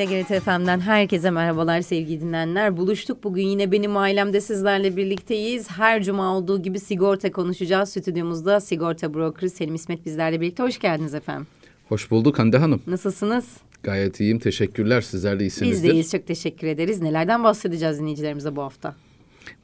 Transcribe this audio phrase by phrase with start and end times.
[0.00, 2.76] TGRT FM'den herkese merhabalar sevgili dinleyenler.
[2.76, 5.70] Buluştuk bugün yine benim ailemde sizlerle birlikteyiz.
[5.70, 7.88] Her cuma olduğu gibi sigorta konuşacağız.
[7.88, 10.62] Stüdyomuzda sigorta broker Selim İsmet bizlerle birlikte.
[10.62, 11.46] Hoş geldiniz efendim.
[11.88, 12.82] Hoş bulduk Hande Hanım.
[12.86, 13.44] Nasılsınız?
[13.82, 14.38] Gayet iyiyim.
[14.38, 15.00] Teşekkürler.
[15.00, 15.76] Sizler de iyisinizdir.
[15.76, 16.10] Biz de iyiyiz.
[16.10, 17.00] Çok teşekkür ederiz.
[17.00, 18.94] Nelerden bahsedeceğiz dinleyicilerimize bu hafta?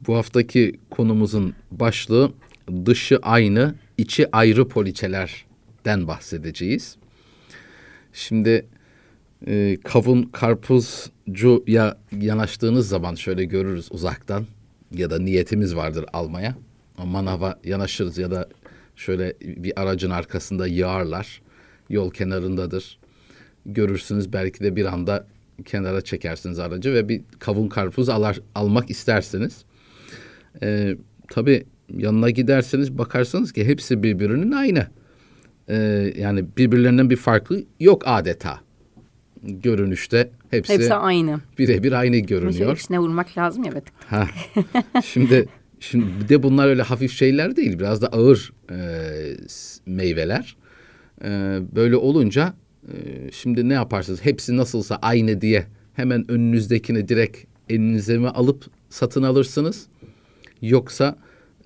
[0.06, 2.32] Bu haftaki konumuzun başlığı
[2.86, 6.96] dışı aynı, içi ayrı poliçelerden bahsedeceğiz.
[8.12, 8.66] Şimdi
[9.46, 14.46] e, kavun karpuzcuya yanaştığınız zaman şöyle görürüz uzaktan
[14.92, 16.54] ya da niyetimiz vardır almaya.
[17.04, 18.48] Manava yanaşırız ya da
[18.96, 21.42] şöyle bir aracın arkasında yağarlar.
[21.90, 22.98] Yol kenarındadır.
[23.66, 25.26] Görürsünüz belki de bir anda
[25.64, 29.64] kenara çekersiniz aracı ve bir kavun karpuz alar, almak istersiniz.
[30.62, 30.96] Ee,
[31.28, 31.66] tabii
[31.98, 34.86] yanına giderseniz bakarsınız ki hepsi birbirinin aynı.
[35.68, 35.74] Ee,
[36.18, 38.65] yani birbirlerinden bir farklı yok adeta.
[39.46, 41.40] Görünüşte hepsi, Hepsi aynı.
[41.58, 42.76] birebir aynı görünüyor.
[42.76, 43.70] içine vurmak lazım ya.
[43.72, 43.84] Evet.
[44.06, 44.28] Ha.
[45.04, 45.48] şimdi
[45.80, 47.78] şimdi de bunlar öyle hafif şeyler değil.
[47.78, 48.76] Biraz da ağır e,
[49.86, 50.56] meyveler.
[51.24, 51.28] E,
[51.76, 52.54] böyle olunca
[52.88, 52.92] e,
[53.32, 54.24] şimdi ne yaparsınız?
[54.24, 59.86] Hepsi nasılsa aynı diye hemen önünüzdekini direkt elinize mi alıp satın alırsınız?
[60.62, 61.16] Yoksa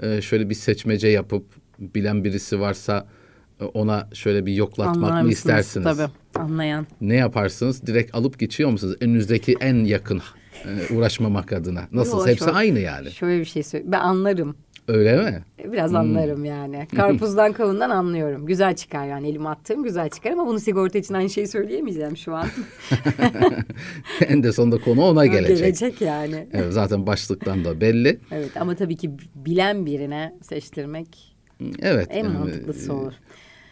[0.02, 1.44] e, şöyle bir seçmece yapıp
[1.78, 3.06] bilen birisi varsa
[3.60, 5.84] e, ona şöyle bir yoklatmak Anlar mı istersiniz?
[5.98, 6.12] Tabii.
[6.34, 6.86] Anlayan.
[7.00, 7.86] Ne yaparsınız?
[7.86, 8.96] Direkt alıp geçiyor musunuz?
[9.00, 10.22] Önünüzdeki en yakın
[10.64, 11.88] e, uğraşmamak adına.
[11.92, 12.18] Nasıl?
[12.18, 13.10] Yo, Hepsi şöyle- aynı yani.
[13.10, 13.92] Şöyle bir şey söyleyeyim.
[13.92, 14.56] Ben anlarım.
[14.88, 15.44] Öyle mi?
[15.72, 16.86] Biraz anlarım yani.
[16.96, 18.46] Karpuzdan kavundan anlıyorum.
[18.46, 22.34] Güzel çıkar yani elime attığım güzel çıkar ama bunu sigorta için aynı şeyi söyleyemeyeceğim şu
[22.34, 22.46] an.
[24.28, 25.58] en de sonunda konu ona gelecek.
[25.58, 26.48] Gelecek yani.
[26.52, 28.20] Evet, zaten başlıktan da belli.
[28.32, 31.36] Evet ama tabii ki bilen birine seçtirmek
[31.82, 32.06] Evet.
[32.10, 33.12] en yani, mantıklısı olur.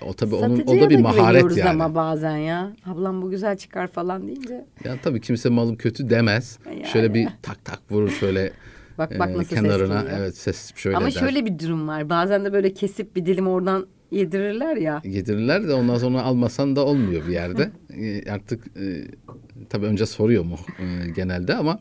[0.07, 1.71] O tabii onun o da bir da maharet yani.
[1.71, 2.73] ama bazen ya.
[2.87, 4.65] Ablam bu güzel çıkar falan deyince.
[4.85, 6.59] Ya tabii kimse malım kötü demez.
[6.67, 6.85] Yani.
[6.87, 8.53] Şöyle bir tak tak vurur şöyle
[8.99, 10.01] Bak bak e, nasıl ses kenarına.
[10.03, 10.19] geliyor.
[10.19, 11.11] Evet ses şöyle ama der.
[11.11, 12.11] şöyle bir durum var.
[12.11, 15.03] Bazen de böyle kesip bir dilim oradan yedirirler ya.
[15.05, 17.71] Yedirirler de ondan sonra almasan da olmuyor bir yerde.
[17.99, 19.05] E, artık e,
[19.69, 21.81] tabii önce soruyor mu e, genelde ama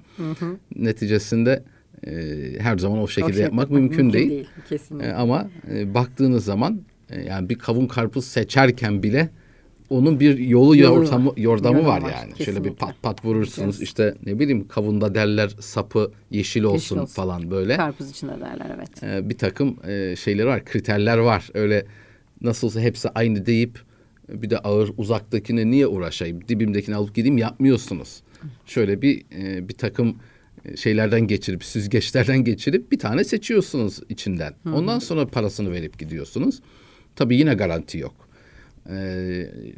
[0.76, 1.64] neticesinde
[2.08, 2.12] e,
[2.60, 4.48] her zaman o şekilde O şey yapmak mümkün, değil.
[4.70, 5.08] Kesinlikle.
[5.08, 9.30] E, ama e, baktığınız zaman e, yani bir kavun karpuz seçerken bile
[9.90, 11.38] onun bir yolu, yordamı, var.
[11.38, 12.38] yordamı var var, yani.
[12.38, 12.76] Şöyle bir kesinlikle.
[12.76, 13.76] pat pat vurursunuz.
[13.76, 13.88] Evet.
[13.88, 17.14] İşte ne bileyim kavunda derler sapı yeşil olsun, olsun.
[17.14, 17.78] falan böyle.
[17.78, 19.04] Karpuz için de derler evet.
[19.04, 21.50] E, bir takım e, şeyleri var, kriterler var.
[21.54, 21.86] Öyle
[22.42, 23.80] nasılsa hepsi aynı deyip
[24.32, 26.48] e, bir de ağır uzaktakine niye uğraşayım?
[26.48, 28.22] Dibimdekini alıp gideyim yapmıyorsunuz.
[28.66, 30.18] Şöyle bir e, bir takım
[30.66, 34.54] e, şeylerden geçirip süzgeçlerden geçirip bir tane seçiyorsunuz içinden.
[34.74, 36.60] Ondan sonra parasını verip gidiyorsunuz.
[37.18, 38.16] Tabii yine garanti yok.
[38.90, 38.96] E,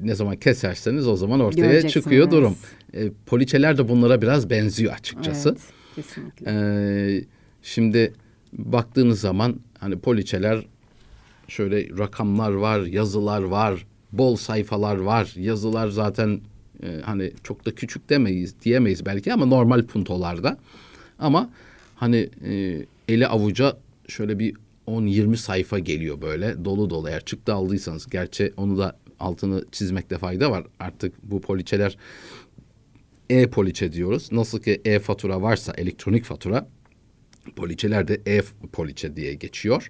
[0.01, 2.55] ne zaman keserseniz o zaman ortaya çıkıyor durum.
[2.94, 5.49] E, poliçeler de bunlara biraz benziyor açıkçası.
[5.49, 5.61] Evet,
[5.95, 6.45] kesinlikle.
[6.51, 7.23] Ee,
[7.63, 8.13] şimdi
[8.53, 10.66] baktığınız zaman hani poliçeler
[11.47, 15.33] şöyle rakamlar var, yazılar var, bol sayfalar var.
[15.35, 16.41] Yazılar zaten
[16.83, 20.57] e, hani çok da küçük demeyiz diyemeyiz belki ama normal puntolarda.
[21.19, 21.49] Ama
[21.95, 24.55] hani e, eli avuca şöyle bir
[24.89, 28.09] 10-20 sayfa geliyor böyle dolu dolu eğer çıktı aldıysanız.
[28.09, 30.67] Gerçi onu da altını çizmekte fayda var.
[30.79, 31.97] Artık bu poliçeler
[33.29, 34.31] e-poliçe diyoruz.
[34.31, 36.67] Nasıl ki e-fatura varsa elektronik fatura
[37.55, 39.89] poliçeler de e-poliçe diye geçiyor.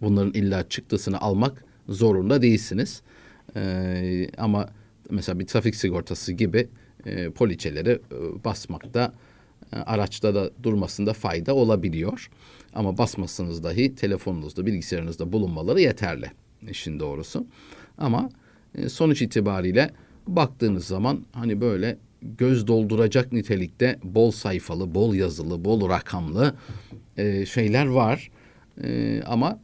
[0.00, 3.02] Bunların illa çıktısını almak zorunda değilsiniz.
[3.56, 4.68] Ee, ama
[5.10, 6.68] mesela bir trafik sigortası gibi
[7.06, 9.14] e, poliçeleri e, basmakta
[9.72, 12.30] araçta da durmasında fayda olabiliyor.
[12.74, 16.30] Ama basmasanız dahi telefonunuzda, bilgisayarınızda bulunmaları yeterli
[16.70, 17.46] işin doğrusu.
[17.98, 18.30] Ama
[18.74, 19.90] e, sonuç itibariyle
[20.26, 26.54] baktığınız zaman hani böyle göz dolduracak nitelikte bol sayfalı, bol yazılı, bol rakamlı
[27.16, 28.30] e, şeyler var.
[28.84, 29.58] E, ama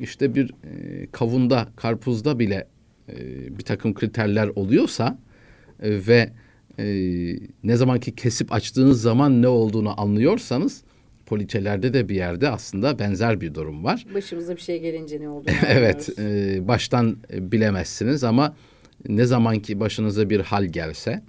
[0.00, 2.66] işte bir e, kavunda, karpuzda bile
[3.08, 3.16] e,
[3.58, 5.18] bir takım kriterler oluyorsa
[5.82, 6.32] e, ve
[6.78, 6.84] e,
[7.64, 10.82] ne zamanki kesip açtığınız zaman ne olduğunu anlıyorsanız
[11.26, 14.06] poliçelerde de bir yerde aslında benzer bir durum var.
[14.14, 15.50] Başımıza bir şey gelince ne oldu?
[15.66, 18.56] evet, e, baştan bilemezsiniz ama
[19.08, 21.22] ne zamanki başınıza bir hal gelse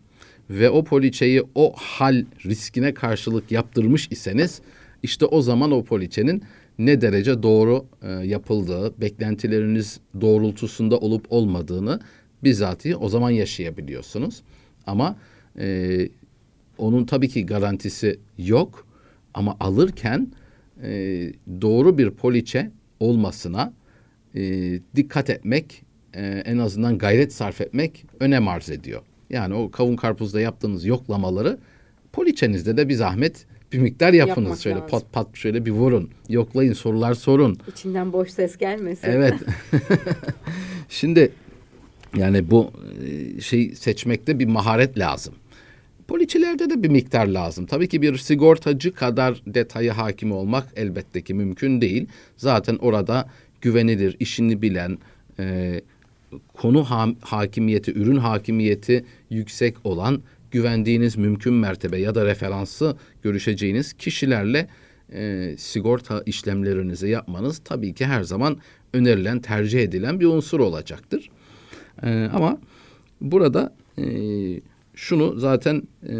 [0.49, 4.61] ve o poliçeyi o hal riskine karşılık yaptırmış iseniz
[5.03, 6.43] işte o zaman o poliçenin
[6.79, 11.99] ne derece doğru e, yapıldığı, beklentileriniz doğrultusunda olup olmadığını
[12.43, 14.41] bizatihi o zaman yaşayabiliyorsunuz.
[14.87, 15.17] Ama
[15.59, 16.09] e,
[16.77, 18.87] onun tabii ki garantisi yok
[19.33, 20.27] ama alırken
[20.83, 20.89] e,
[21.61, 23.73] doğru bir poliçe olmasına
[24.35, 24.41] e,
[24.95, 25.83] dikkat etmek,
[26.13, 29.01] e, en azından gayret sarf etmek önem arz ediyor.
[29.29, 31.57] Yani o kavun karpuzda yaptığınız yoklamaları
[32.13, 34.37] poliçenizde de bir zahmet bir miktar yapınız.
[34.37, 34.89] Yapmak şöyle lazım.
[34.89, 36.09] pat pat şöyle bir vurun.
[36.29, 37.57] Yoklayın, sorular sorun.
[37.67, 39.07] İçinden boş ses gelmesin.
[39.07, 39.33] Evet.
[40.89, 41.31] Şimdi
[42.15, 42.71] yani bu
[43.41, 45.33] şey seçmekte bir maharet lazım.
[46.07, 47.65] Poliçelerde de bir miktar lazım.
[47.65, 52.07] Tabii ki bir sigortacı kadar detaya hakim olmak elbette ki mümkün değil.
[52.37, 53.29] Zaten orada
[53.61, 54.97] güvenilir, işini bilen,
[55.39, 55.81] e,
[56.53, 60.21] konu ha- hakimiyeti, ürün hakimiyeti yüksek olan
[60.51, 64.67] güvendiğiniz mümkün mertebe ya da referansı görüşeceğiniz kişilerle
[65.13, 68.57] e, sigorta işlemlerinizi yapmanız tabii ki her zaman
[68.93, 71.29] önerilen, tercih edilen bir unsur olacaktır.
[72.03, 72.57] E, ama
[73.21, 74.03] burada e,
[74.97, 76.15] şunu zaten e,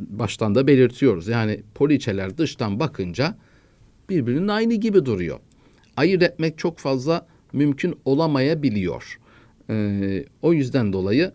[0.00, 1.28] baştan da belirtiyoruz.
[1.28, 3.36] Yani poliçeler dıştan bakınca
[4.08, 5.38] birbirinin aynı gibi duruyor.
[5.96, 9.18] Ayırt etmek çok fazla mümkün olamayabiliyor.
[9.70, 11.32] Ee, o yüzden dolayı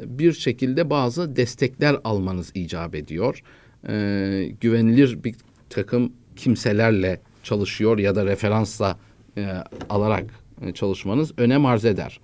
[0.00, 3.42] bir şekilde bazı destekler almanız icap ediyor.
[3.88, 5.34] Ee, güvenilir bir
[5.70, 8.98] takım kimselerle çalışıyor ya da referansla
[9.36, 9.48] e,
[9.90, 10.24] alarak
[10.62, 12.20] e, çalışmanız önem arz eder.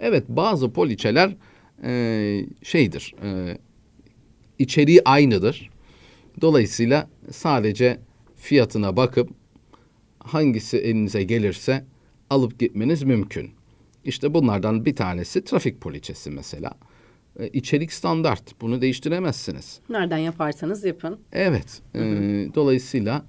[0.00, 1.36] Evet bazı poliçeler
[1.82, 3.58] e, şeydir, e,
[4.58, 5.70] içeriği aynıdır.
[6.40, 7.98] Dolayısıyla sadece
[8.36, 9.30] fiyatına bakıp
[10.18, 11.84] hangisi elinize gelirse
[12.30, 13.50] alıp gitmeniz mümkün.
[14.04, 16.72] İşte bunlardan bir tanesi trafik poliçesi mesela.
[17.38, 18.60] E, içerik standart.
[18.60, 19.80] Bunu değiştiremezsiniz.
[19.88, 21.18] Nereden yaparsanız yapın.
[21.32, 21.82] Evet.
[21.94, 22.00] e,
[22.54, 23.24] dolayısıyla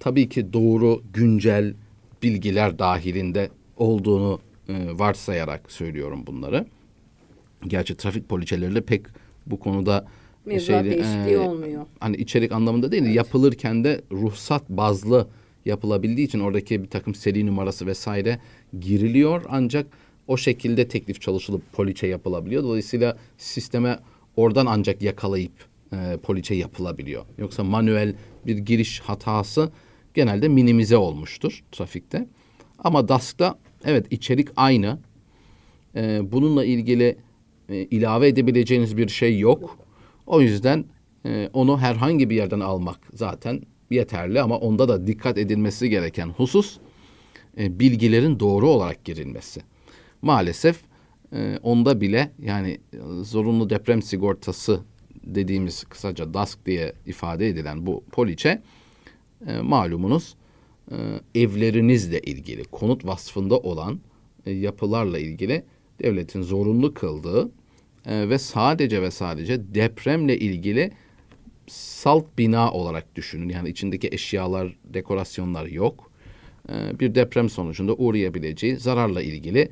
[0.00, 1.74] tabii ki doğru, güncel
[2.22, 6.66] bilgiler dahilinde olduğunu e, varsayarak söylüyorum bunları.
[7.66, 9.02] Gerçi trafik poliçeleriyle pek
[9.46, 10.06] bu konuda
[10.46, 11.86] Mevzuat şeyli, değişikliği e, olmuyor.
[12.00, 15.28] Hani içerik anlamında değil, yapılırken de ruhsat bazlı
[15.64, 18.38] yapılabildiği için oradaki bir takım seri numarası vesaire
[18.80, 19.44] giriliyor.
[19.48, 19.86] Ancak
[20.26, 22.62] o şekilde teklif çalışılıp poliçe yapılabiliyor.
[22.62, 23.98] Dolayısıyla sisteme
[24.36, 25.52] oradan ancak yakalayıp
[25.92, 27.24] e, poliçe yapılabiliyor.
[27.38, 28.14] Yoksa manuel
[28.46, 29.70] bir giriş hatası
[30.14, 32.26] genelde minimize olmuştur trafikte.
[32.78, 34.98] Ama DASK'ta evet içerik aynı.
[35.96, 37.16] E, bununla ilgili
[37.68, 39.78] e, ilave edebileceğiniz bir şey yok.
[40.26, 40.84] O yüzden
[41.26, 43.60] e, onu herhangi bir yerden almak zaten
[43.90, 46.78] yeterli ama onda da dikkat edilmesi gereken husus
[47.58, 49.60] e, bilgilerin doğru olarak girilmesi.
[50.22, 50.80] Maalesef
[51.32, 52.78] e, onda bile yani
[53.22, 54.80] zorunlu deprem sigortası
[55.24, 58.62] dediğimiz kısaca DASK diye ifade edilen bu poliçe
[59.46, 60.34] e, malumunuz
[60.90, 60.96] e,
[61.34, 64.00] evlerinizle ilgili konut vasfında olan
[64.46, 65.64] e, yapılarla ilgili
[66.02, 67.50] devletin zorunlu kıldığı
[68.08, 70.92] e, ve sadece ve sadece depremle ilgili
[71.66, 73.48] salt bina olarak düşünün.
[73.48, 76.10] Yani içindeki eşyalar, dekorasyonlar yok.
[76.68, 79.70] E, bir deprem sonucunda uğrayabileceği zararla ilgili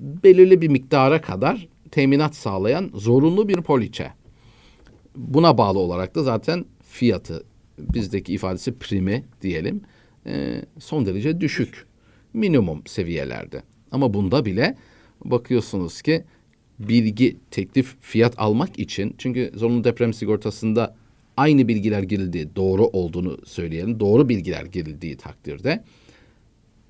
[0.00, 4.12] belirli bir miktara kadar teminat sağlayan zorunlu bir poliçe.
[5.16, 7.44] Buna bağlı olarak da zaten fiyatı
[7.78, 9.80] bizdeki ifadesi primi diyelim
[10.26, 11.86] e, son derece düşük.
[12.34, 13.62] Minimum seviyelerde.
[13.90, 14.76] Ama bunda bile
[15.24, 16.24] bakıyorsunuz ki
[16.88, 20.96] bilgi, teklif, fiyat almak için çünkü zorunlu deprem sigortasında
[21.36, 24.00] aynı bilgiler girildiği doğru olduğunu söyleyelim.
[24.00, 25.84] Doğru bilgiler girildiği takdirde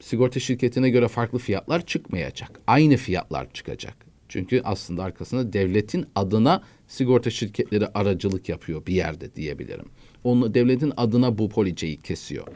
[0.01, 2.61] sigorta şirketine göre farklı fiyatlar çıkmayacak.
[2.67, 3.97] Aynı fiyatlar çıkacak.
[4.29, 9.87] Çünkü aslında arkasında devletin adına sigorta şirketleri aracılık yapıyor bir yerde diyebilirim.
[10.25, 12.47] Onu devletin adına bu poliçeyi kesiyor.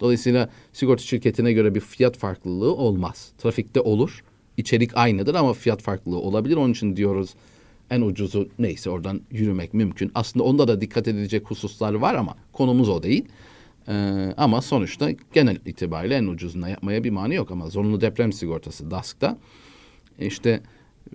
[0.00, 3.32] Dolayısıyla sigorta şirketine göre bir fiyat farklılığı olmaz.
[3.38, 4.24] Trafikte olur.
[4.58, 6.56] İçerik aynıdır ama fiyat farklılığı olabilir.
[6.56, 7.34] Onun için diyoruz
[7.90, 10.10] en ucuzu neyse oradan yürümek mümkün.
[10.14, 13.24] Aslında onda da dikkat edilecek hususlar var ama konumuz o değil.
[13.88, 13.92] Ee,
[14.36, 19.38] ama sonuçta genel itibariyle en ucuzuna yapmaya bir mani yok ama zorunlu deprem sigortası DASK'ta
[20.18, 20.60] işte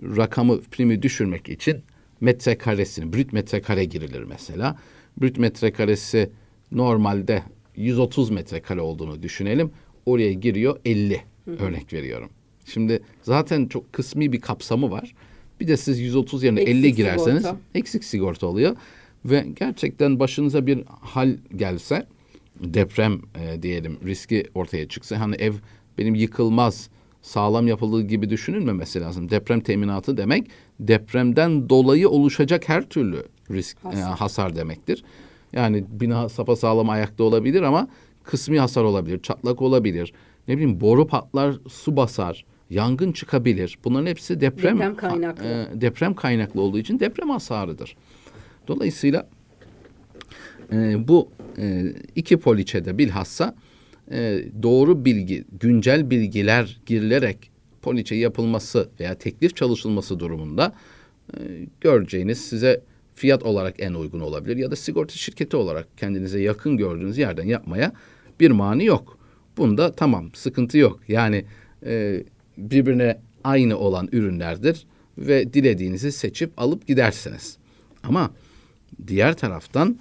[0.02, 1.82] rakamı primi düşürmek için
[2.20, 4.76] metrekaresini brüt metrekare girilir mesela.
[5.20, 6.30] Brüt metrekaresi
[6.72, 7.42] normalde
[7.76, 9.70] 130 metrekare olduğunu düşünelim.
[10.06, 12.30] Oraya giriyor 50 örnek veriyorum.
[12.64, 15.14] Şimdi zaten çok kısmi bir kapsamı var.
[15.60, 17.56] Bir de siz 130 yerine Eksik 50 girerseniz sigorta.
[17.74, 18.76] eksik sigorta oluyor.
[19.24, 22.06] Ve gerçekten başınıza bir hal gelse
[22.60, 25.52] deprem e, diyelim riski ortaya çıksa hani ev
[25.98, 26.88] benim yıkılmaz
[27.22, 29.30] sağlam yapıldığı gibi düşünülmemesi lazım.
[29.30, 30.46] Deprem teminatı demek
[30.80, 34.18] depremden dolayı oluşacak her türlü risk e, Hasar.
[34.18, 35.04] hasar demektir.
[35.52, 37.88] Yani bina sapasağlam ayakta olabilir ama
[38.22, 40.12] kısmi hasar olabilir, çatlak olabilir.
[40.48, 43.78] Ne bileyim boru patlar, su basar, yangın çıkabilir.
[43.84, 45.44] Bunların hepsi deprem Deprem kaynaklı.
[45.44, 47.96] e, deprem kaynaklı olduğu için deprem hasarıdır.
[48.68, 49.28] Dolayısıyla
[50.72, 51.28] e, bu
[51.58, 53.54] e, iki poliçede bilhassa
[54.10, 57.50] e, doğru bilgi, güncel bilgiler girilerek
[57.82, 60.72] poliçe yapılması veya teklif çalışılması durumunda
[61.36, 61.38] e,
[61.80, 62.80] göreceğiniz size
[63.14, 67.92] fiyat olarak en uygun olabilir ya da sigorta şirketi olarak kendinize yakın gördüğünüz yerden yapmaya
[68.40, 69.18] bir mani yok.
[69.56, 71.00] Bunda tamam sıkıntı yok.
[71.08, 71.44] Yani
[71.86, 72.24] e,
[72.56, 74.86] birbirine aynı olan ürünlerdir
[75.18, 77.58] ve dilediğinizi seçip alıp gidersiniz.
[78.02, 78.30] Ama
[79.06, 79.98] diğer taraftan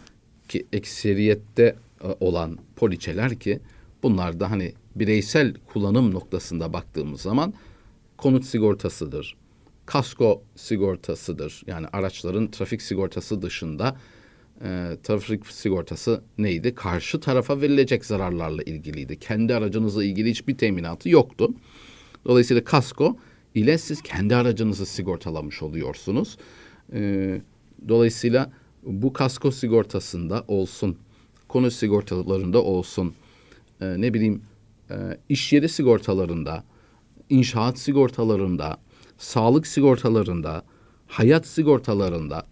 [0.50, 3.60] ki ekseriyette e, olan poliçeler ki
[4.04, 7.54] bunlar da hani bireysel kullanım noktasında baktığımız zaman
[8.18, 9.36] konut sigortasıdır,
[9.86, 11.64] kasko sigortasıdır.
[11.68, 13.96] Yani araçların trafik sigortası dışında
[14.62, 16.76] e, trafik sigortası neydi?
[16.76, 19.20] Karşı tarafa verilecek zararlarla ilgiliydi.
[19.20, 21.50] Kendi aracınızla ilgili hiçbir teminatı yoktu.
[22.26, 23.18] Dolayısıyla kasko
[23.56, 26.38] ile siz kendi aracınızı sigortalamış oluyorsunuz.
[26.94, 27.42] E,
[27.88, 28.52] dolayısıyla
[28.84, 30.98] bu kasko sigortasında olsun,
[31.48, 33.14] konut sigortalarında olsun,
[33.82, 34.42] e, ne bileyim
[34.90, 34.96] e,
[35.30, 36.64] iş yeri sigortalarında,
[37.30, 38.78] inşaat sigortalarında,
[39.18, 40.64] sağlık sigortalarında,
[41.08, 42.46] hayat sigortalarında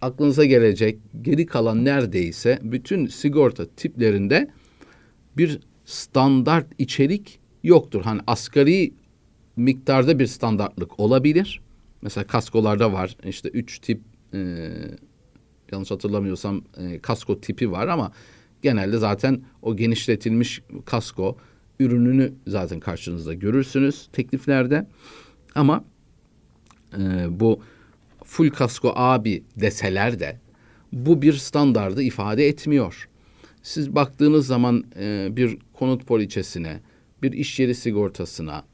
[0.00, 4.50] aklınıza gelecek geri kalan neredeyse bütün sigorta tiplerinde
[5.36, 8.02] bir standart içerik yoktur.
[8.02, 8.92] Hani asgari
[9.56, 11.60] miktarda bir standartlık olabilir.
[12.02, 14.00] Mesela kaskolarda var işte üç tip
[14.34, 14.68] e,
[15.72, 18.12] yanlış hatırlamıyorsam e, kasko tipi var ama
[18.62, 21.36] genelde zaten o genişletilmiş kasko
[21.80, 24.86] ürününü zaten karşınızda görürsünüz tekliflerde.
[25.54, 25.84] Ama
[26.98, 27.60] e, bu
[28.24, 30.38] full kasko abi deseler de
[30.92, 33.08] bu bir standardı ifade etmiyor.
[33.62, 36.80] Siz baktığınız zaman e, bir konut poliçesine,
[37.22, 38.64] bir iş yeri sigortasına,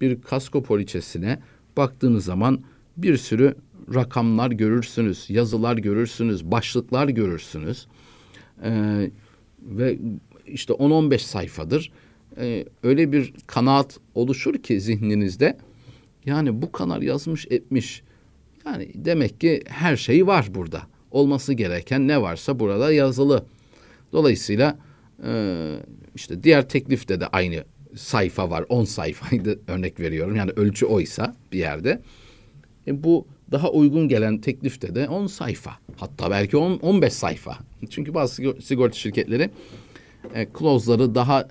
[0.00, 1.38] bir kasko poliçesine
[1.76, 2.60] baktığınız zaman
[2.96, 3.54] bir sürü
[3.94, 7.86] rakamlar görürsünüz, yazılar görürsünüz, başlıklar görürsünüz.
[8.64, 9.10] Ee,
[9.62, 9.98] ve
[10.46, 11.92] işte 10-15 sayfadır.
[12.36, 15.58] Ee, öyle bir kanaat oluşur ki zihninizde.
[16.26, 18.02] Yani bu kadar yazmış etmiş.
[18.66, 20.82] Yani demek ki her şey var burada.
[21.10, 23.44] Olması gereken ne varsa burada yazılı.
[24.12, 24.78] Dolayısıyla
[25.24, 25.74] e,
[26.14, 27.64] işte diğer teklifte de aynı
[27.98, 28.64] sayfa var.
[28.68, 30.36] 10 sayfaydı örnek veriyorum.
[30.36, 32.02] Yani ölçü oysa bir yerde.
[32.86, 35.72] E, bu daha uygun gelen teklifte de 10 sayfa.
[35.96, 37.58] Hatta belki 10 15 sayfa.
[37.90, 39.50] Çünkü bazı sigorta şirketleri
[40.34, 41.48] e, clause'ları daha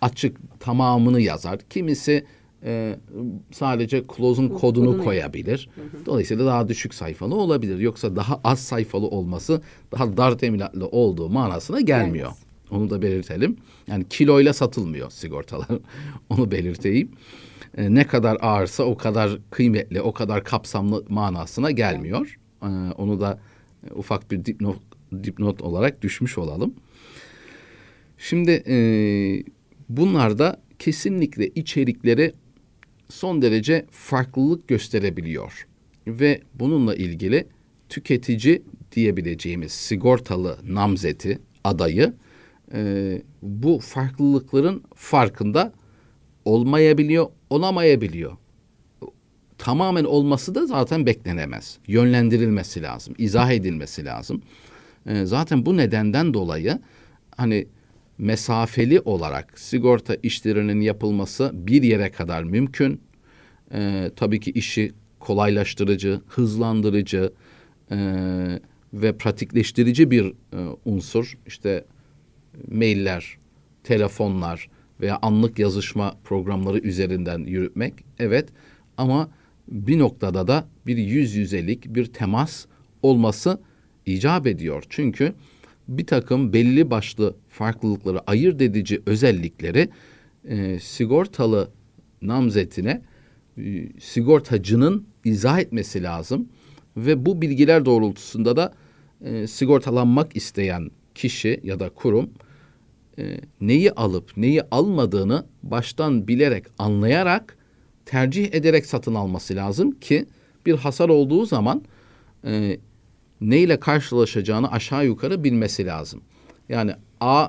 [0.00, 1.58] açık tamamını yazar.
[1.70, 2.24] Kimisi
[2.64, 2.96] e,
[3.52, 5.68] sadece clause'un kodunu, kodunu koyabilir.
[5.74, 6.06] Hı hı.
[6.06, 7.78] Dolayısıyla daha düşük sayfalı olabilir.
[7.78, 12.28] Yoksa daha az sayfalı olması daha dar teminatlı olduğu manasına gelmiyor.
[12.28, 12.43] Evet.
[12.70, 13.56] Onu da belirtelim.
[13.86, 15.68] Yani kiloyla satılmıyor sigortalar.
[16.28, 17.10] Onu belirteyim.
[17.76, 22.38] E, ne kadar ağırsa o kadar kıymetli, o kadar kapsamlı manasına gelmiyor.
[22.62, 22.66] E,
[22.98, 23.40] onu da
[23.90, 24.76] e, ufak bir dipnot,
[25.24, 26.74] dipnot olarak düşmüş olalım.
[28.18, 28.76] Şimdi e,
[29.88, 32.32] bunlar da kesinlikle içerikleri
[33.08, 35.66] son derece farklılık gösterebiliyor.
[36.06, 37.46] Ve bununla ilgili
[37.88, 42.12] tüketici diyebileceğimiz sigortalı namzeti, adayı
[42.74, 45.72] e, bu farklılıkların farkında
[46.44, 48.36] olmayabiliyor, olamayabiliyor.
[49.58, 51.78] Tamamen olması da zaten beklenemez.
[51.86, 54.42] Yönlendirilmesi lazım, izah edilmesi lazım.
[55.06, 56.78] E, zaten bu nedenden dolayı
[57.36, 57.66] hani
[58.18, 63.00] mesafeli olarak sigorta işlerinin yapılması bir yere kadar mümkün.
[63.74, 67.32] E, tabii ki işi kolaylaştırıcı, hızlandırıcı
[67.90, 67.96] e,
[68.92, 71.38] ve pratikleştirici bir e, unsur.
[71.46, 71.84] İşte
[72.70, 73.38] mailler,
[73.84, 74.68] telefonlar
[75.00, 78.48] veya anlık yazışma programları üzerinden yürütmek evet
[78.96, 79.30] ama
[79.68, 82.66] bir noktada da bir yüz yüzelik bir temas
[83.02, 83.60] olması
[84.06, 84.84] icap ediyor.
[84.88, 85.32] Çünkü
[85.88, 89.88] bir takım belli başlı farklılıkları ayırt edici özellikleri
[90.44, 91.70] e, sigortalı
[92.22, 93.02] namzetine
[93.58, 96.48] e, sigortacının izah etmesi lazım
[96.96, 98.74] ve bu bilgiler doğrultusunda da
[99.24, 102.30] e, sigortalanmak isteyen kişi ya da kurum
[103.18, 107.56] e, neyi alıp neyi almadığını baştan bilerek anlayarak
[108.06, 110.26] tercih ederek satın alması lazım ki
[110.66, 111.82] bir hasar olduğu zaman
[112.44, 112.78] e,
[113.40, 116.20] neyle karşılaşacağını aşağı yukarı bilmesi lazım.
[116.68, 117.48] Yani A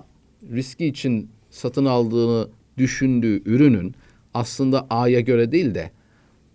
[0.51, 3.95] riski için satın aldığını düşündüğü ürünün
[4.33, 5.91] aslında A'ya göre değil de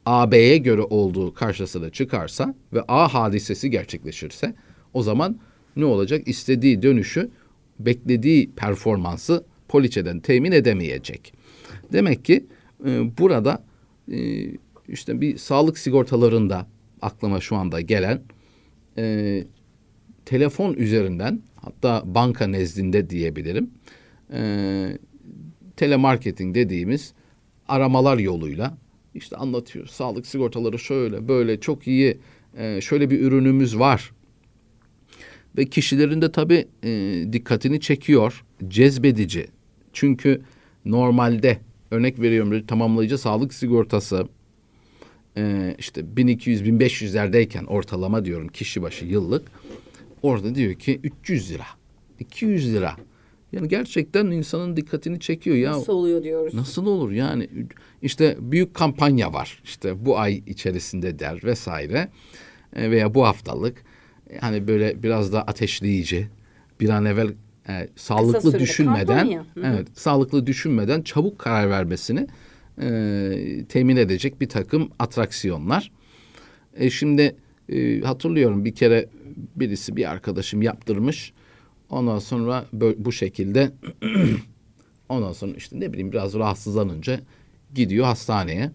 [0.07, 4.55] A B'ye göre olduğu karşısına çıkarsa ve A hadisesi gerçekleşirse
[4.95, 5.38] o zaman
[5.76, 6.29] ne olacak?
[6.29, 7.31] İstediği dönüşü
[7.87, 11.32] beklediği performansı poliçeden temin edemeyecek.
[11.92, 12.46] Demek ki
[12.87, 13.64] e, burada
[14.12, 14.46] e,
[14.88, 16.66] işte bir sağlık sigortalarında
[17.02, 18.22] aklıma şu anda gelen
[18.99, 19.44] e,
[20.25, 23.70] telefon üzerinden hatta banka nezdinde diyebilirim
[24.32, 24.99] e,
[25.76, 27.12] telemarketing dediğimiz
[27.68, 28.78] aramalar yoluyla
[29.14, 29.87] işte anlatıyor.
[29.87, 32.18] Sağlık sigortaları şöyle böyle çok iyi
[32.56, 34.12] e, şöyle bir ürünümüz var.
[35.61, 39.47] Ve kişilerin de tabii e, dikkatini çekiyor, cezbedici.
[39.93, 40.43] Çünkü
[40.85, 41.59] normalde
[41.90, 44.29] örnek veriyorum bir tamamlayıcı sağlık sigortası
[45.37, 49.43] e, işte 1200-1500'lerdeyken ortalama diyorum kişi başı yıllık
[50.23, 51.67] orada diyor ki 300 lira,
[52.21, 52.97] 200 lira.
[53.52, 55.73] Yani gerçekten insanın dikkatini çekiyor ya.
[55.73, 56.55] Nasıl oluyor diyoruz.
[56.55, 57.49] Nasıl olur yani
[58.02, 62.09] işte büyük kampanya var işte bu ay içerisinde der vesaire
[62.76, 63.85] E, veya bu haftalık
[64.40, 66.28] hani böyle biraz da ateşleyici
[66.80, 67.34] bir an evvel
[67.68, 72.26] e, sağlıklı düşünmeden evet sağlıklı düşünmeden çabuk karar vermesini
[72.82, 75.92] e, temin edecek bir takım atraksiyonlar.
[76.75, 77.37] E, şimdi
[77.68, 79.08] e, hatırlıyorum bir kere
[79.56, 81.32] birisi bir arkadaşım yaptırmış.
[81.90, 82.64] Ondan sonra
[82.96, 83.72] bu şekilde
[85.08, 87.20] ondan sonra işte ne bileyim biraz rahatsızlanınca
[87.75, 88.70] gidiyor hastaneye.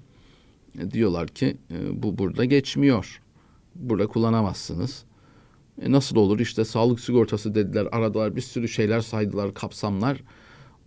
[0.79, 3.21] E, diyorlar ki e, bu burada geçmiyor.
[3.75, 5.03] Burada kullanamazsınız.
[5.81, 10.23] E, nasıl olur işte sağlık sigortası dediler aradılar bir sürü şeyler saydılar kapsamlar.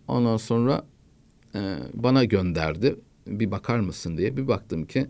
[0.09, 0.85] Ondan sonra
[1.55, 5.07] e, bana gönderdi bir bakar mısın diye bir baktım ki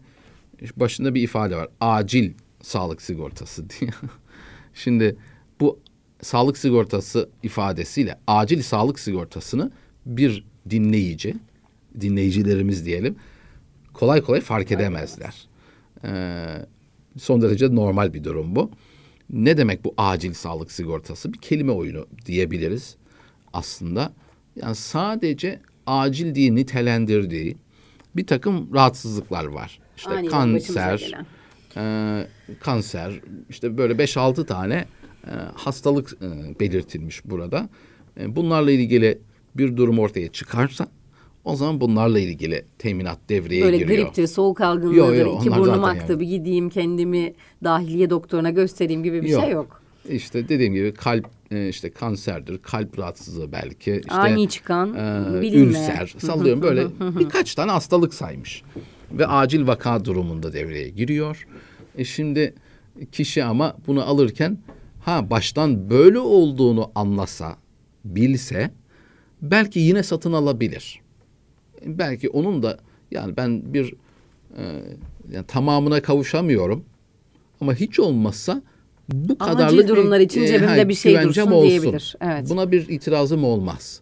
[0.77, 2.33] başında bir ifade var acil
[2.63, 3.91] sağlık sigortası diye.
[4.75, 5.17] Şimdi
[5.61, 5.81] bu
[6.23, 9.71] sağlık sigortası ifadesiyle acil sağlık sigortasını
[10.07, 11.35] bir dinleyici,
[12.01, 13.17] dinleyicilerimiz diyelim
[13.99, 15.49] kolay kolay fark edemezler.
[16.05, 16.47] Ee,
[17.19, 18.71] son derece normal bir durum bu.
[19.31, 21.33] Ne demek bu acil sağlık sigortası?
[21.33, 22.97] Bir kelime oyunu diyebiliriz
[23.53, 24.13] aslında.
[24.57, 27.57] Yani sadece acil diye nitelendirdiği
[28.17, 29.79] bir takım rahatsızlıklar var.
[29.97, 31.13] İşte Aniden kanser,
[31.77, 32.27] e,
[32.61, 33.21] kanser,
[33.51, 34.85] işte böyle 5-6 tane
[35.27, 37.69] e, hastalık e, belirtilmiş burada.
[38.21, 39.19] E, bunlarla ilgili
[39.55, 40.87] bir durum ortaya çıkarsa
[41.45, 44.05] o zaman bunlarla ilgili teminat devreye Böyle giriyor.
[44.05, 46.21] griptir, soğuk Yo, algınlığıdır, yo, iki onlar burnum aktı, yani.
[46.21, 47.35] bir gideyim kendimi
[47.65, 49.43] dahiliye doktoruna göstereyim gibi bir Yok.
[49.43, 49.83] şey yok.
[50.09, 53.93] İşte dediğim gibi kalp e, işte kanserdir, kalp rahatsızlığı belki.
[54.05, 55.71] işte Ani çıkan, e, bilinmeyen.
[55.71, 58.63] ülser, sallıyorum böyle birkaç tane hastalık saymış.
[59.13, 61.47] Ve acil vaka durumunda devreye giriyor.
[61.99, 62.55] E şimdi
[63.13, 64.59] kişi ama bunu alırken
[65.05, 67.57] ha baştan böyle olduğunu anlasa,
[68.05, 68.71] bilse
[69.43, 71.01] belki yine satın alabilir.
[71.87, 72.79] Belki onun da
[73.11, 73.95] yani ben bir
[74.57, 74.63] e,
[75.33, 76.85] yani tamamına kavuşamıyorum
[77.61, 78.63] ama hiç olmazsa
[79.09, 82.17] bu Acil kadarlık durumlar için cebimde bir şey dursun diyebilir.
[82.21, 82.51] Evet.
[82.51, 84.01] Buna bir itirazım olmaz.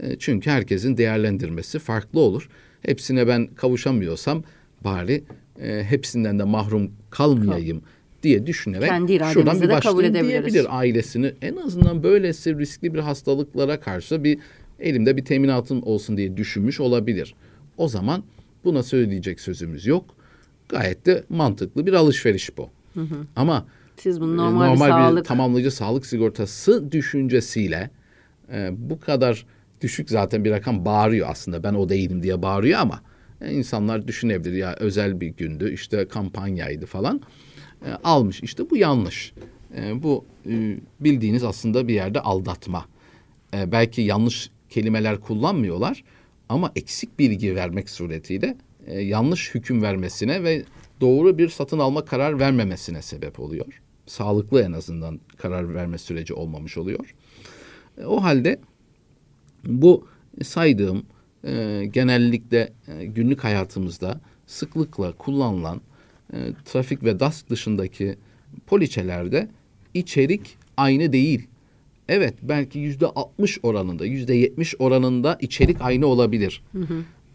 [0.00, 2.48] E, çünkü herkesin değerlendirmesi farklı olur.
[2.82, 4.42] Hepsine ben kavuşamıyorsam
[4.84, 5.24] bari
[5.62, 7.82] e, hepsinden de mahrum kalmayayım
[8.22, 11.34] diye düşünerek Kendi şuradan bir başlayayım diyebilir ailesini.
[11.42, 14.38] En azından böylesi riskli bir hastalıklara karşı bir
[14.82, 17.34] elimde bir teminatım olsun diye düşünmüş olabilir.
[17.76, 18.22] O zaman
[18.64, 20.04] buna söyleyecek sözümüz yok.
[20.68, 22.70] Gayet de mantıklı bir alışveriş bu.
[23.36, 23.66] Ama
[23.96, 27.90] Siz bunu e, normal, bir normal sağlık tamamlayıcı sağlık sigortası düşüncesiyle
[28.52, 29.46] e, bu kadar
[29.80, 31.62] düşük zaten bir rakam bağırıyor aslında.
[31.62, 33.00] Ben o değilim diye bağırıyor ama
[33.40, 34.52] e, insanlar düşünebilir.
[34.52, 37.20] Ya özel bir gündü işte kampanyaydı falan.
[37.86, 38.42] E, almış.
[38.42, 39.32] İşte bu yanlış.
[39.76, 42.84] E, bu e, bildiğiniz aslında bir yerde aldatma.
[43.54, 46.04] E, belki yanlış kelimeler kullanmıyorlar
[46.48, 48.56] ama eksik bilgi vermek suretiyle
[48.86, 50.64] e, yanlış hüküm vermesine ve
[51.00, 53.82] doğru bir satın alma karar vermemesine sebep oluyor.
[54.06, 57.14] Sağlıklı en azından karar verme süreci olmamış oluyor.
[57.98, 58.60] E, o halde
[59.64, 60.06] bu
[60.42, 61.02] saydığım
[61.44, 65.80] e, genellikle e, günlük hayatımızda sıklıkla kullanılan
[66.32, 68.16] e, trafik ve DASK dışındaki
[68.66, 69.48] poliçelerde
[69.94, 71.46] içerik aynı değil.
[72.08, 76.64] Evet belki yüzde 60 oranında, yüzde 70 oranında içerik aynı olabilir.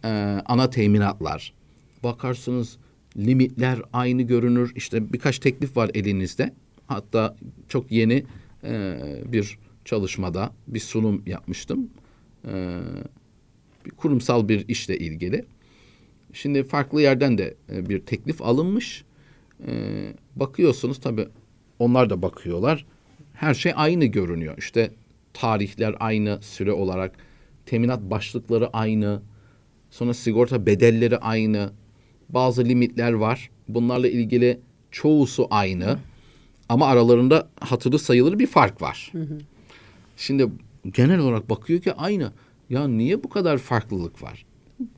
[0.03, 0.07] E,
[0.45, 1.53] ana teminatlar.
[2.03, 2.77] Bakarsınız
[3.17, 4.71] limitler aynı görünür.
[4.75, 6.53] İşte birkaç teklif var elinizde.
[6.87, 7.35] Hatta
[7.67, 8.23] çok yeni
[8.63, 11.89] e, bir çalışmada bir sunum yapmıştım.
[12.47, 12.79] E,
[13.97, 15.45] kurumsal bir işle ilgili.
[16.33, 19.03] Şimdi farklı yerden de e, bir teklif alınmış.
[19.67, 19.71] E,
[20.35, 21.27] bakıyorsunuz tabii
[21.79, 22.85] onlar da bakıyorlar.
[23.37, 24.57] Her şey aynı görünüyor.
[24.57, 24.91] İşte
[25.33, 27.15] tarihler aynı süre olarak,
[27.65, 29.21] teminat başlıkları aynı,
[29.89, 31.71] sonra sigorta bedelleri aynı,
[32.29, 33.49] bazı limitler var.
[33.67, 34.59] Bunlarla ilgili
[34.91, 35.99] çoğusu aynı
[36.69, 39.11] ama aralarında hatırı sayılır bir fark var.
[40.17, 40.47] Şimdi
[40.93, 42.31] genel olarak bakıyor ki aynı.
[42.69, 44.45] Ya niye bu kadar farklılık var?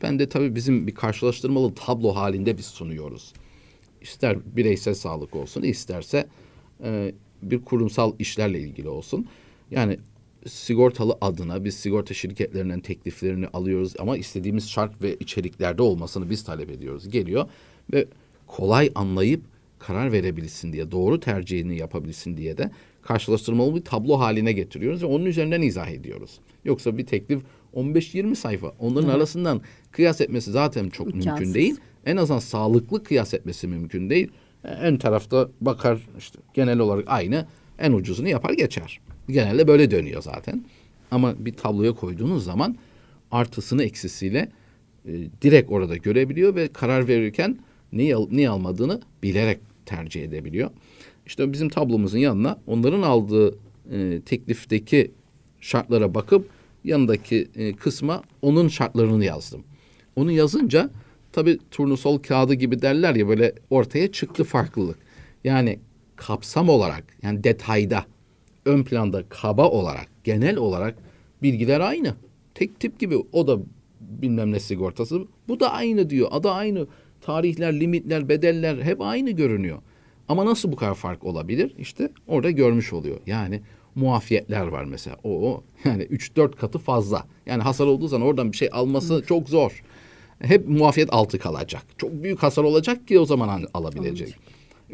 [0.01, 3.33] Ben de tabii bizim bir karşılaştırmalı tablo halinde biz sunuyoruz.
[4.01, 6.27] İster bireysel sağlık olsun, isterse
[6.83, 9.27] e, bir kurumsal işlerle ilgili olsun.
[9.71, 9.97] Yani
[10.47, 16.69] sigortalı adına biz sigorta şirketlerinden tekliflerini alıyoruz ama istediğimiz şart ve içeriklerde olmasını biz talep
[16.69, 17.09] ediyoruz.
[17.09, 17.45] Geliyor
[17.93, 18.05] ve
[18.47, 19.41] kolay anlayıp
[19.79, 22.71] karar verebilsin diye, doğru tercihini yapabilsin diye de
[23.01, 26.39] karşılaştırmalı bir tablo haline getiriyoruz ve onun üzerinden izah ediyoruz.
[26.65, 27.41] Yoksa bir teklif
[27.75, 28.73] 15-20 sayfa.
[28.79, 31.55] Onların arasından kıyas etmesi zaten çok mümkün İmkansız.
[31.55, 31.75] değil.
[32.05, 34.31] En azından sağlıklı kıyas etmesi mümkün değil.
[34.63, 37.45] En tarafta bakar işte genel olarak aynı
[37.79, 38.99] en ucuzunu yapar geçer.
[39.29, 40.65] Genelde böyle dönüyor zaten.
[41.11, 42.77] Ama bir tabloya koyduğunuz zaman
[43.31, 44.51] artısını eksisiyle
[45.05, 47.57] e, direkt orada görebiliyor ve karar verirken
[47.93, 50.69] neyi, al, neyi almadığını bilerek tercih edebiliyor.
[51.25, 53.57] İşte bizim tablomuzun yanına onların aldığı
[53.91, 55.11] e, teklifteki
[55.61, 56.49] şartlara bakıp
[56.83, 59.63] yanındaki e, kısma onun şartlarını yazdım.
[60.15, 60.89] Onu yazınca
[61.31, 64.99] tabii turnusol kağıdı gibi derler ya böyle ortaya çıktı farklılık.
[65.43, 65.79] Yani
[66.15, 68.05] kapsam olarak yani detayda
[68.65, 70.95] ön planda kaba olarak genel olarak
[71.43, 72.15] bilgiler aynı.
[72.55, 73.59] Tek tip gibi o da
[73.99, 75.27] bilmem ne sigortası.
[75.47, 76.27] Bu da aynı diyor.
[76.31, 76.87] Adı aynı.
[77.21, 79.77] Tarihler, limitler, bedeller hep aynı görünüyor.
[80.27, 81.75] Ama nasıl bu kadar fark olabilir?
[81.77, 83.17] İşte orada görmüş oluyor.
[83.25, 83.61] Yani
[83.95, 85.17] muafiyetler var mesela.
[85.23, 87.25] O, o yani 3-4 katı fazla.
[87.45, 89.83] Yani hasar olduğu zaman oradan bir şey alması çok zor.
[90.39, 91.83] Hep muafiyet altı kalacak.
[91.97, 94.35] Çok büyük hasar olacak ki o zaman hani alabilecek.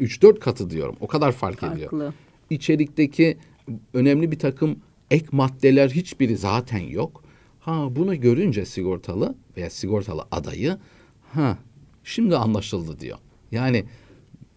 [0.00, 0.96] 3-4 katı diyorum.
[1.00, 2.12] O kadar fark ediyor Farklı.
[2.50, 3.38] içerikteki
[3.94, 4.76] önemli bir takım
[5.10, 7.22] ek maddeler hiçbiri zaten yok.
[7.60, 10.78] Ha bunu görünce sigortalı veya sigortalı adayı
[11.32, 11.58] ha
[12.04, 13.18] şimdi anlaşıldı diyor.
[13.52, 13.84] Yani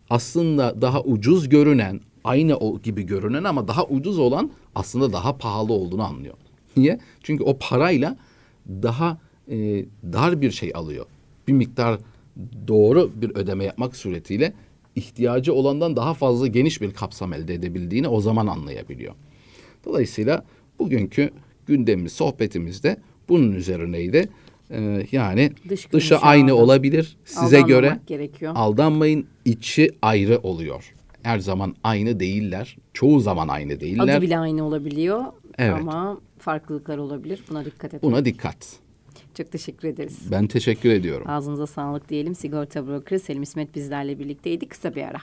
[0.09, 5.73] aslında daha ucuz görünen aynı o gibi görünen ama daha ucuz olan aslında daha pahalı
[5.73, 6.33] olduğunu anlıyor.
[6.77, 6.99] Niye?
[7.23, 8.17] Çünkü o parayla
[8.67, 9.17] daha
[9.49, 11.05] e, dar bir şey alıyor.
[11.47, 11.99] Bir miktar
[12.67, 14.53] doğru bir ödeme yapmak suretiyle
[14.95, 19.13] ihtiyacı olandan daha fazla geniş bir kapsam elde edebildiğini o zaman anlayabiliyor.
[19.85, 20.43] Dolayısıyla
[20.79, 21.29] bugünkü
[21.65, 22.97] gündemimiz, sohbetimizde
[23.29, 24.29] bunun üzerineydi.
[24.71, 27.17] Ee, yani Dış dışı aynı aldan- olabilir.
[27.25, 28.51] Size göre gerekiyor.
[28.55, 29.25] aldanmayın.
[29.45, 30.93] içi ayrı oluyor.
[31.23, 32.77] Her zaman aynı değiller.
[32.93, 34.15] Çoğu zaman aynı değiller.
[34.17, 35.23] Adı bile aynı olabiliyor
[35.57, 35.77] Evet.
[35.81, 37.43] ama farklılıklar olabilir.
[37.49, 38.01] Buna dikkat edin.
[38.11, 38.79] Buna dikkat.
[39.39, 40.19] Çok teşekkür ederiz.
[40.31, 41.29] Ben teşekkür ediyorum.
[41.29, 42.35] Ağzınıza sağlık diyelim.
[42.35, 44.67] Sigorta brokeri Selim İsmet bizlerle birlikteydi.
[44.67, 45.19] Kısa bir ara.